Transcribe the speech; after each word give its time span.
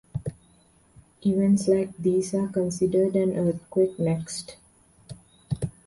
Events 1.23 1.67
like 1.67 1.95
these 1.99 2.33
are 2.33 2.47
considered 2.47 3.15
an 3.15 3.35
"earthquake 3.37 3.99
next". 3.99 4.57